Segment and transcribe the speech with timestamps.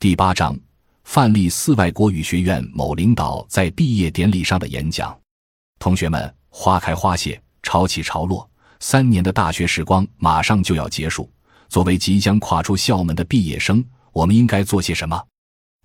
[0.00, 0.56] 第八章，
[1.02, 5.18] 范例四外国语学院某领导在毕业典礼上的演讲。
[5.80, 8.48] 同学们，花开花谢，潮起潮落，
[8.78, 11.28] 三年的大学时光马上就要结束。
[11.68, 15.20] 作为即将跨出校门的毕业生，我们应该做些什么？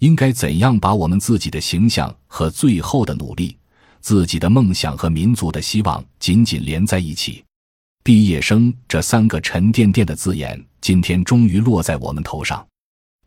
[0.00, 3.56] 应该怎样把我们自己的形象和最后的努力、
[4.02, 7.42] 自己的梦想和民族的希望紧紧连在一起？
[8.04, 12.62] 毕业生这三个沉甸甸的字眼，今天终于落在我们头上。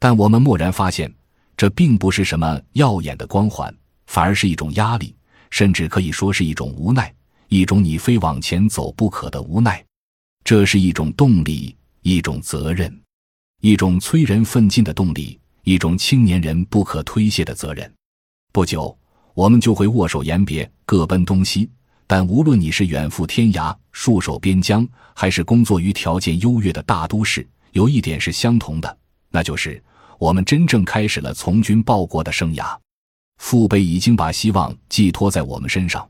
[0.06, 1.12] 但我们蓦然发现，
[1.58, 3.76] 这并不是什么耀眼的光环，
[4.06, 5.16] 反而是一种压力，
[5.50, 7.12] 甚至可以说是一种无奈，
[7.48, 9.84] 一种你非往前走不可的无奈。
[10.44, 12.96] 这是一种动力，一种责任，
[13.62, 15.40] 一种催人奋进的动力。
[15.64, 17.92] 一种青年人不可推卸的责任。
[18.54, 18.96] 不久，
[19.34, 21.68] 我们就会握手言别，各奔东西。
[22.06, 28.98] 但无论你是远赴天涯、戍守边疆，还是工作于条件优越的大都市，有一点是相同的，
[29.32, 29.84] 那就是
[30.18, 32.78] 我们真正开始了从军报国的生涯。
[33.38, 36.08] 父辈已经把希望寄托在我们身上，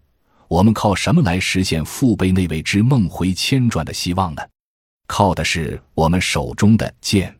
[0.47, 4.41] 我们靠什么来实现父辈那位之梦回千转的希望呢？
[5.07, 7.35] 靠的是我们手中的剑。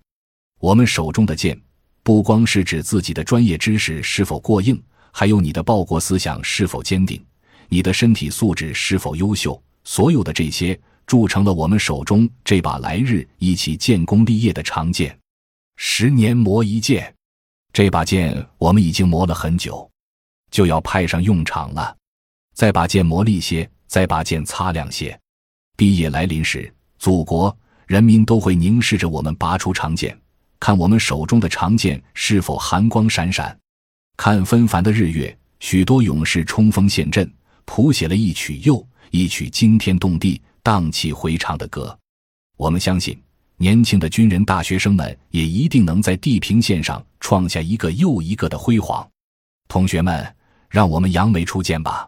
[0.60, 1.60] 我们手中的剑。
[2.04, 4.80] 不光是指自己的专业知识是否过硬，
[5.12, 7.20] 还有你的报国思想是否坚定，
[7.68, 9.60] 你的身体素质是否优秀。
[9.84, 15.18] 所有的这些铸成了我们手中这把来日一起建功立业的长剑。
[15.78, 17.14] 十年磨一剑，
[17.74, 19.90] 这把剑我们已经磨了很久，
[20.50, 21.96] 就要派上用场了。
[22.54, 25.18] 再把剑磨利些，再把剑擦亮些。
[25.76, 30.18] 毕业来临时，祖国人民都会凝视着我们拔出长剑。
[30.58, 33.56] 看我们手中的长剑是否寒光闪闪，
[34.16, 37.30] 看纷繁的日月，许多勇士冲锋陷阵，
[37.66, 41.96] 谱写了一曲又一曲惊天动地、荡气回肠的歌。
[42.56, 43.22] 我们相信，
[43.58, 49.08] 年轻的军人大学生们也一定能在地平线上创下一个又一个的辉煌。
[49.68, 50.36] 同学们，
[50.70, 52.08] 让我们扬眉出剑吧！